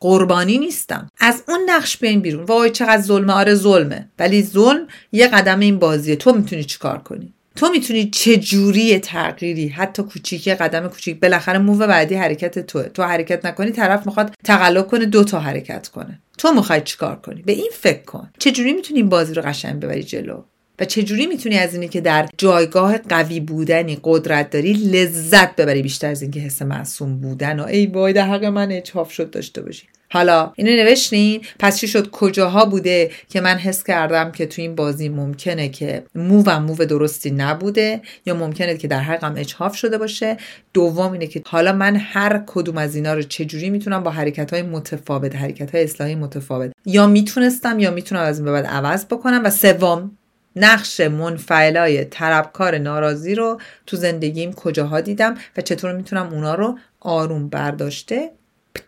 قربانی 0.00 0.58
نیستم. 0.58 1.10
از 1.18 1.42
اون 1.48 1.60
نقش 1.66 1.98
بیاین 1.98 2.20
بیرون. 2.20 2.44
وای 2.44 2.70
چقدر 2.70 3.02
ظلمه. 3.02 3.32
آره 3.32 3.54
ظلمه. 3.54 4.08
ولی 4.18 4.42
ظلم 4.42 4.86
یه 5.12 5.28
قدم 5.28 5.60
این 5.60 5.78
بازیه. 5.78 6.16
تو 6.16 6.32
می‌تونی 6.32 6.64
چیکار 6.64 6.98
کنی؟ 6.98 7.32
تو 7.56 7.70
می‌تونی 7.70 8.10
چه 8.10 8.36
جوری 8.36 8.98
تغییری 8.98 9.68
حتی 9.68 10.02
کوچیکی 10.02 10.54
قدم 10.54 10.88
کوچیک 10.88 11.20
بالاخره 11.20 11.58
موو 11.58 11.78
بعدی 11.78 12.14
حرکت 12.14 12.58
توه. 12.58 12.82
تو 12.82 13.02
حرکت 13.02 13.46
نکنی 13.46 13.70
طرف 13.70 14.06
می‌خواد 14.06 14.34
تقلب 14.44 14.86
کنه 14.86 15.06
دو 15.06 15.24
تا 15.24 15.40
حرکت 15.40 15.88
کنه. 15.88 16.20
تو 16.38 16.52
می‌خوای 16.52 16.80
چیکار 16.80 17.16
کنی؟ 17.16 17.42
به 17.42 17.52
این 17.52 17.70
فکر 17.72 18.02
کن. 18.02 18.30
چه 18.38 18.50
جوری 18.50 18.72
می‌تونی 18.72 19.02
بازی 19.02 19.34
رو 19.34 19.42
قشنگ 19.42 19.80
ببری 19.80 20.02
جلو؟ 20.02 20.42
و 20.78 20.84
چجوری 20.84 21.26
می‌تونی 21.26 21.58
از 21.58 21.74
اینی 21.74 21.88
که 21.88 22.00
در 22.00 22.28
جایگاه 22.38 22.98
قوی 22.98 23.40
بودنی 23.40 23.98
قدرت 24.04 24.50
داری 24.50 24.72
لذت 24.72 25.56
ببری 25.56 25.82
بیشتر 25.82 26.10
از 26.10 26.22
اینکه 26.22 26.40
حس 26.40 26.62
معصوم 26.62 27.20
بودن 27.20 27.60
و 27.60 27.64
ای 27.64 27.86
وای 27.86 28.12
در 28.12 28.28
حق 28.28 28.44
من 28.44 28.72
اچاف 28.72 29.12
شد 29.12 29.30
داشته 29.30 29.62
باشی. 29.62 29.86
حالا 30.10 30.52
اینو 30.56 30.70
نوشتین؟ 30.70 31.40
پس 31.58 31.78
چی 31.78 31.88
شد؟ 31.88 32.10
کجاها 32.10 32.64
بوده 32.64 33.10
که 33.28 33.40
من 33.40 33.56
حس 33.56 33.84
کردم 33.84 34.32
که 34.32 34.46
تو 34.46 34.62
این 34.62 34.74
بازی 34.74 35.08
ممکنه 35.08 35.68
که 35.68 36.04
مو 36.14 36.42
و 36.46 36.60
موو 36.60 36.84
درستی 36.84 37.30
نبوده 37.30 38.00
یا 38.26 38.34
ممکنه 38.34 38.76
که 38.76 38.88
در 38.88 39.00
حقم 39.00 39.34
اجحاف 39.36 39.76
شده 39.76 39.98
باشه؟ 39.98 40.36
دوم 40.74 41.12
اینه 41.12 41.26
که 41.26 41.42
حالا 41.46 41.72
من 41.72 41.96
هر 41.96 42.42
کدوم 42.46 42.78
از 42.78 42.94
اینا 42.94 43.14
رو 43.14 43.22
چجوری 43.22 43.70
می‌تونم 43.70 44.02
با 44.02 44.10
حرکت 44.10 44.52
های 44.52 44.62
متفاوت 44.62 45.36
حرکت 45.36 45.74
های 45.74 45.84
اصلاحی 45.84 46.14
متفاوت 46.14 46.72
یا 46.86 47.06
می‌تونستم 47.06 47.78
یا 47.78 47.90
می‌تونم 47.90 48.20
از 48.20 48.38
این 48.38 48.44
به 48.44 48.52
بعد 48.52 48.66
عوض 48.66 49.04
بکنم؟ 49.04 49.44
و 49.44 49.50
سوم 49.50 50.10
نقش 50.56 51.00
منفعلای 51.00 52.04
طربکار 52.04 52.78
ناراضی 52.78 53.34
رو 53.34 53.60
تو 53.86 53.96
زندگیم 53.96 54.52
کجاها 54.52 55.00
دیدم 55.00 55.34
و 55.56 55.60
چطور 55.60 55.92
می‌تونم 55.92 56.32
اونا 56.32 56.54
رو 56.54 56.78
آروم 57.00 57.48
برداشته 57.48 58.30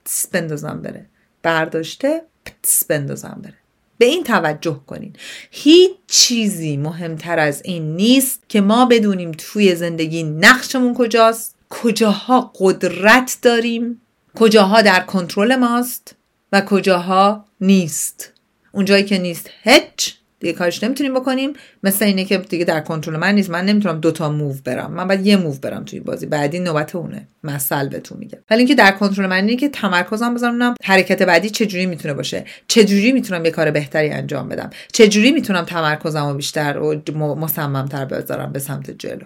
پتس 0.09 0.27
بندازم 0.27 0.83
بره. 0.83 1.07
برداشته 1.43 2.23
پتس 2.45 2.85
بندازم 2.85 3.41
بره. 3.43 3.55
به 3.99 4.05
این 4.05 4.25
توجه 4.25 4.81
کنین. 4.87 5.12
هیچ 5.50 5.91
چیزی 6.07 6.77
مهمتر 6.77 7.38
از 7.38 7.62
این 7.65 7.97
نیست 7.97 8.43
که 8.49 8.61
ما 8.61 8.87
بدونیم 8.87 9.33
توی 9.33 9.75
زندگی 9.75 10.23
نقشمون 10.23 10.95
کجاست 10.95 11.55
کجاها 11.71 12.53
قدرت 12.59 13.38
داریم 13.43 14.00
کجاها 14.35 14.83
در 14.83 15.00
کنترل 15.00 15.57
ماست 15.57 16.15
و 16.53 16.61
کجاها 16.61 17.45
نیست. 17.61 18.33
اونجایی 18.73 19.05
که 19.05 19.19
نیست 19.19 19.50
هیچ 19.62 20.18
دیگه 20.40 20.52
کارش 20.52 20.85
نمی‌تونیم 20.85 21.14
بکنیم. 21.14 21.52
مثل 21.83 22.04
اینه 22.04 22.25
که 22.25 22.38
دیگه 22.38 22.64
در 22.64 22.80
کنترل 22.80 23.16
من 23.16 23.35
نیست. 23.35 23.50
من 23.50 23.64
نمی‌تونم 23.64 24.00
دوتا 24.00 24.30
موو 24.30 24.54
برم. 24.64 24.92
من 24.92 25.09
باید 25.09 25.26
یه 25.26 25.37
موو 25.37 25.54
برم 25.62 25.85
توی 25.85 26.00
بازی. 26.00 26.26
بعدی 26.26 26.61
نوبت 26.61 26.97
اونه. 26.97 27.28
مثل 27.45 27.88
بهتون 27.88 28.18
میگم 28.18 28.38
ولی 28.50 28.59
اینکه 28.59 28.75
در 28.75 28.90
کنترل 28.90 29.26
من 29.26 29.37
اینه 29.37 29.57
که 29.57 29.68
تمرکزم 29.68 30.35
بذارم 30.35 30.75
حرکت 30.85 31.23
بعدی 31.23 31.50
چجوری 31.50 31.87
می‌تونه 31.87 32.14
باشه. 32.14 32.45
چجوری 32.68 33.12
می‌تونم 33.12 33.45
یه 33.45 33.50
کار 33.50 33.71
بهتری 33.71 34.11
انجام 34.11 34.49
بدم. 34.49 34.71
چجوری 34.92 35.33
می‌تونم 35.33 35.64
تمرکزم 35.64 36.28
رو 36.28 36.35
بیشتر 36.35 36.78
و 36.78 37.02
مصممتر 37.35 38.04
بذارم 38.04 38.52
به 38.52 38.59
سمت 38.59 38.90
جلو. 38.90 39.25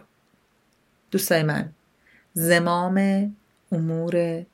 دوستای 1.11 1.43
من 1.43 1.71
زمام 2.35 3.29
امور 3.73 4.45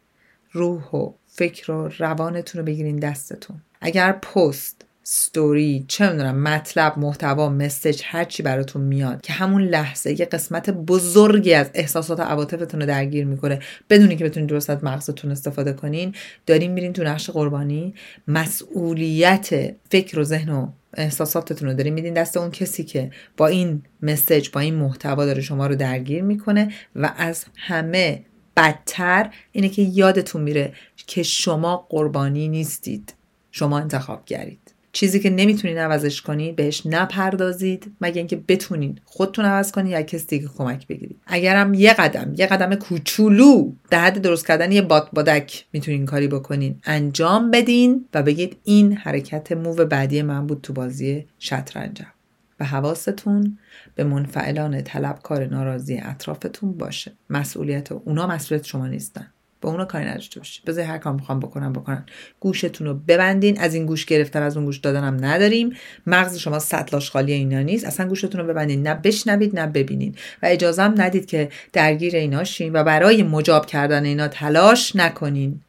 روح 0.52 0.90
و 0.90 1.12
فکر 1.26 1.72
و 1.72 1.88
روانتون 1.98 2.58
رو 2.58 2.64
بگیرین 2.64 2.96
دستتون. 2.96 3.56
اگر 3.80 4.12
پست 4.12 4.84
ستوری 5.10 5.84
چه 5.88 6.10
می‌دونم 6.10 6.42
مطلب 6.42 6.98
محتوا 6.98 7.48
مسج 7.48 8.02
هرچی 8.04 8.42
براتون 8.42 8.82
میاد 8.82 9.20
که 9.20 9.32
همون 9.32 9.62
لحظه 9.62 10.20
یه 10.20 10.26
قسمت 10.26 10.70
بزرگی 10.70 11.54
از 11.54 11.70
احساسات 11.74 12.20
و 12.20 12.22
عواطفتون 12.22 12.80
رو 12.80 12.86
درگیر 12.86 13.24
می‌کنه. 13.24 13.60
بدونی 13.90 14.16
که 14.16 14.24
بتونید 14.24 14.48
درست 14.48 14.70
از 14.70 14.84
مغزتون 14.84 15.30
استفاده 15.30 15.72
کنین. 15.72 16.14
دارین 16.46 16.72
میرین 16.72 16.92
تو 16.92 17.04
نقش 17.04 17.30
قربانی. 17.30 17.94
مسئولیت 18.28 19.74
فکر 19.90 20.18
و 20.18 20.24
ذهن 20.24 20.48
و 20.48 20.68
احساساتتون 20.94 21.68
رو 21.68 21.74
دارین 21.74 21.94
میدین 21.94 22.14
دست 22.14 22.36
اون 22.36 22.50
کسی 22.50 22.84
که 22.84 23.10
با 23.36 23.46
این 23.46 23.82
مسج 24.02 24.50
با 24.50 24.60
این 24.60 24.74
محتوا 24.74 25.26
داره 25.26 25.42
شما 25.42 25.66
رو 25.66 25.74
درگیر 25.74 26.22
می‌کنه 26.22 26.72
و 26.96 27.14
از 27.16 27.44
همه 27.56 28.24
بدتر 28.56 29.30
اینه 29.52 29.68
که 29.68 29.82
یادتون 29.82 30.42
میره 30.42 30.72
که 30.96 31.22
شما 31.22 31.86
قربانی 31.88 32.48
نیستید. 32.48 33.14
شما 33.50 33.78
انتخاب 33.78 34.24
گرید 34.26 34.67
چیزی 34.98 35.20
که 35.20 35.30
نمی‌تونین 35.30 35.78
عوضش 35.78 36.22
کنید 36.22 36.56
بهش 36.56 36.86
نپردازید 36.86 37.92
مگه 38.00 38.18
اینکه 38.18 38.36
بتونین 38.48 39.00
خودتون 39.04 39.44
عوض 39.44 39.72
کنید 39.72 39.92
یا 39.92 40.02
کسی 40.02 40.26
دیگه 40.26 40.48
کمک 40.58 40.86
بگیرید. 40.86 41.16
اگرم 41.26 41.74
یه 41.74 41.92
قدم 41.92 42.34
یه 42.36 42.46
قدم 42.46 42.74
کوچولو 42.74 43.72
در 43.90 44.00
حد 44.00 44.22
درست 44.22 44.46
کردن 44.46 44.72
یه 44.72 44.82
باد 44.82 45.08
بادک 45.12 45.64
می‌تونین 45.72 46.06
کاری 46.06 46.28
بکنین. 46.28 46.80
انجام 46.84 47.50
بدین 47.50 48.04
و 48.14 48.22
بگید 48.22 48.56
این 48.64 48.92
حرکت 48.92 49.52
موو 49.52 49.84
بعدی 49.84 50.22
من 50.22 50.46
بود 50.46 50.60
تو 50.62 50.72
بازی 50.72 51.26
شطرنجم. 51.38 52.12
و 52.60 52.64
حواستون 52.64 53.58
به 53.94 54.04
منفعلان 54.04 54.82
طلبکار 54.82 55.46
ناراضی 55.46 56.00
اطرافتون 56.04 56.72
باشه. 56.72 57.12
مسئولیت 57.30 57.92
اونا 57.92 58.26
مسئولیت 58.26 58.66
شما 58.66 58.86
نیستن. 58.86 59.26
با 59.60 59.70
اونا 59.70 59.84
کاری 59.84 60.04
نداشته 60.04 60.40
باشید 60.40 60.64
بذار 60.64 60.84
هر 60.84 60.98
کار 60.98 61.12
می‌خوام 61.12 61.40
بکنم 61.40 61.72
بکنن 61.72 62.06
گوشتون 62.40 62.86
رو 62.86 62.94
ببندین 62.94 63.60
از 63.60 63.74
این 63.74 63.86
گوش 63.86 64.04
گرفتن 64.04 64.42
از 64.42 64.56
اون 64.56 64.66
گوش 64.66 64.78
دادنم 64.78 65.24
نداریم. 65.24 65.76
مغز 66.06 66.36
شما 66.36 66.58
سطلاش 66.58 67.10
خالی 67.10 67.32
اینا 67.32 67.62
نیست. 67.62 67.86
اصلا 67.86 68.08
گوشتون 68.08 68.40
رو 68.40 68.46
ببندین 68.46 68.86
نه 68.86 68.94
بشنوید 68.94 69.58
نه 69.58 69.66
ببینین. 69.66 70.14
و 70.42 70.46
اجازه 70.46 70.82
ندید 70.82 71.26
که 71.26 71.48
درگیر 71.72 72.16
اینا 72.16 72.44
شین 72.44 72.72
و 72.72 72.84
برای 72.84 73.22
مجاب 73.22 73.66
کردن 73.66 74.04
اینا 74.04 74.28
تلاش 74.28 74.96
نکنین. 74.96 75.60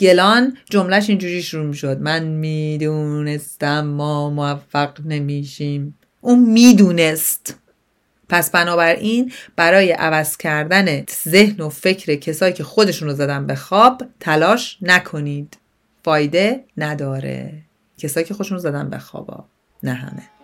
گلان 0.00 0.56
جملهش 0.70 1.08
اینجوری 1.08 1.42
شروع 1.42 1.66
می‌شد. 1.66 2.00
من 2.00 2.24
می‌دونستم 2.24 3.86
ما 3.86 4.30
موفق 4.30 5.00
نمیشیم. 5.06 5.98
اون 6.20 6.38
می‌دونست. 6.38 7.65
پس 8.28 8.50
بنابراین 8.50 9.32
برای 9.56 9.92
عوض 9.92 10.36
کردن 10.36 11.04
ذهن 11.28 11.60
و 11.60 11.68
فکر 11.68 12.14
کسایی 12.14 12.52
که 12.52 12.64
خودشون 12.64 13.08
رو 13.08 13.14
زدن 13.14 13.46
به 13.46 13.54
خواب 13.54 14.02
تلاش 14.20 14.78
نکنید. 14.82 15.58
فایده 16.04 16.64
نداره. 16.76 17.62
کسایی 17.98 18.26
که 18.26 18.34
خودشون 18.34 18.56
رو 18.56 18.62
زدن 18.62 18.90
به 18.90 18.98
خوابا 18.98 19.44
نه 19.82 19.92
همه. 19.92 20.35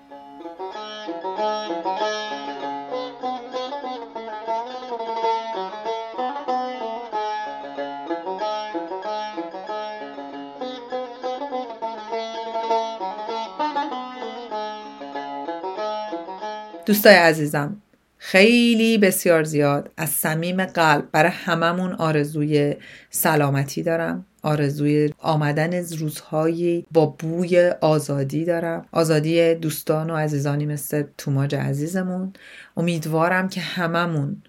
دوستای 16.92 17.14
عزیزم 17.14 17.76
خیلی 18.18 18.98
بسیار 18.98 19.44
زیاد 19.44 19.90
از 19.96 20.10
صمیم 20.10 20.64
قلب 20.64 21.08
برای 21.12 21.30
هممون 21.30 21.92
آرزوی 21.92 22.74
سلامتی 23.10 23.82
دارم. 23.82 24.26
آرزوی 24.42 25.14
آمدن 25.18 25.74
روزهایی 25.74 26.86
با 26.90 27.06
بوی 27.06 27.72
آزادی 27.80 28.44
دارم. 28.44 28.86
آزادی 28.92 29.54
دوستان 29.54 30.10
و 30.10 30.16
عزیزانی 30.16 30.66
مثل 30.66 31.04
توماج 31.18 31.54
عزیزمون. 31.54 32.32
امیدوارم 32.76 33.48
که 33.48 33.60
هممون 33.60 34.42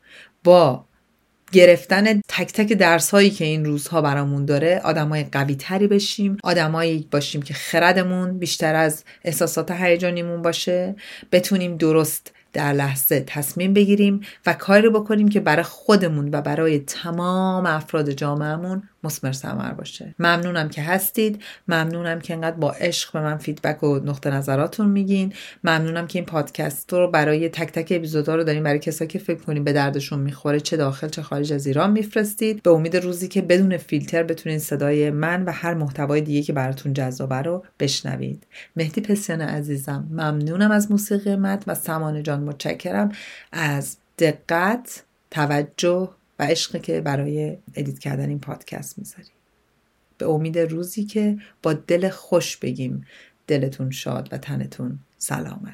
با 0.44 0.86
گرفتن 1.54 2.22
تک 2.28 2.54
تک 2.54 2.74
درس 2.74 3.12
هایی 3.12 3.30
که 3.30 3.46
این 3.46 3.66
روزها 3.66 4.02
برامون 4.02 4.46
داره 4.46 4.82
آدمای 4.84 5.24
قوی 5.24 5.56
تری 5.56 5.88
بشیم 5.88 6.38
آدمایی 6.44 7.08
باشیم 7.12 7.42
که 7.42 7.54
خردمون 7.54 8.40
بیشتر 8.40 8.76
از 8.76 9.04
احساسات 9.24 9.72
هیجانیمون 9.72 10.42
باشه 10.42 10.96
بتونیم 11.32 11.78
درست 11.78 12.32
در 12.54 12.74
لحظه 12.74 13.24
تصمیم 13.28 13.74
بگیریم 13.74 14.22
و 14.46 14.54
کاری 14.54 14.82
رو 14.82 14.92
بکنیم 14.92 15.28
که 15.28 15.40
برای 15.40 15.64
خودمون 15.64 16.30
و 16.32 16.42
برای 16.42 16.80
تمام 16.80 17.66
افراد 17.66 18.12
جامعهمون 18.12 18.84
مسمر 19.04 19.32
ثمر 19.32 19.74
باشه. 19.74 20.16
ممنونم 20.20 20.70
که 20.70 20.82
هستید. 20.82 21.42
ممنونم 21.68 22.20
که 22.20 22.34
انقدر 22.34 22.56
با 22.56 22.72
عشق 22.72 23.14
به 23.14 23.22
من 23.22 23.38
فیدبک 23.38 23.84
و 23.84 24.00
نقطه 24.00 24.30
نظراتون 24.30 24.90
میگین. 24.90 25.34
ممنونم 25.64 26.08
که 26.08 26.20
این 26.20 26.26
پادکست 26.26 26.94
رو 26.94 27.08
برای 27.12 27.50
تک 27.50 27.72
تک 27.72 27.88
اپیزودا 27.92 28.36
رو 28.36 28.44
داریم 28.44 28.64
برای 28.64 28.80
کسایی 28.80 29.08
که 29.08 29.20
فکر 29.20 29.44
کنیم 29.44 29.64
به 29.64 29.74
دردشون 29.74 30.20
می‌خوره 30.20 30.60
چه 30.60 30.78
داخل 30.78 31.10
چه 31.10 31.22
خارج 31.22 31.54
از 31.54 31.68
ایران 31.68 31.92
میفرستید. 31.92 32.64
به 32.64 32.70
امید 32.70 32.98
روزی 32.98 33.28
که 33.28 33.42
بدون 33.42 33.78
فیلتر 33.78 34.24
بتونین 34.24 34.60
صدای 34.60 35.10
من 35.10 35.46
و 35.46 35.52
هر 35.52 35.74
محتوای 35.74 36.22
دیگه 36.22 36.42
که 36.42 36.54
براتون 36.54 36.94
جذابه 36.94 37.36
رو 37.36 37.64
بشنوید. 37.80 38.48
مهدی 38.76 39.02
پسیان 39.02 39.42
عزیزم 39.42 40.08
ممنونم 40.12 40.72
از 40.72 40.92
موسیقی 40.92 41.36
مت 41.36 41.64
و 41.68 41.76
سمانه 41.76 42.22
جان 42.22 42.44
متشکرم. 42.44 43.12
از 43.52 43.98
دقت 44.20 45.04
توجه 45.32 46.10
و 46.40 46.44
عشقی 46.44 46.80
که 46.80 47.02
برای 47.02 47.58
ادیت 47.76 48.00
کردن 48.00 48.30
این 48.30 48.40
پادکست 48.40 49.00
می‌ذاری 49.00 49.30
به 50.18 50.30
امید 50.30 50.60
روزی 50.60 51.06
که 51.06 51.38
با 51.64 51.74
دل 51.74 52.10
خوش 52.10 52.58
بگیم 52.58 53.06
دلتون 53.48 53.92
شاد 53.92 54.30
و 54.32 54.38
تنتون 54.38 55.00
سلامت. 55.18 55.74